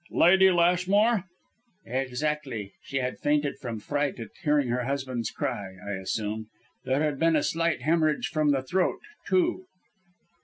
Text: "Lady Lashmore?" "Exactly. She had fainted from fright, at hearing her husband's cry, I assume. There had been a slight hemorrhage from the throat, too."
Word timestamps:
"Lady 0.09 0.49
Lashmore?" 0.49 1.25
"Exactly. 1.85 2.73
She 2.81 2.97
had 2.97 3.19
fainted 3.19 3.59
from 3.59 3.79
fright, 3.79 4.19
at 4.19 4.29
hearing 4.43 4.69
her 4.69 4.83
husband's 4.85 5.29
cry, 5.29 5.75
I 5.87 5.91
assume. 5.91 6.47
There 6.85 7.03
had 7.03 7.19
been 7.19 7.35
a 7.35 7.43
slight 7.43 7.83
hemorrhage 7.83 8.29
from 8.29 8.49
the 8.49 8.63
throat, 8.63 9.01
too." 9.27 9.67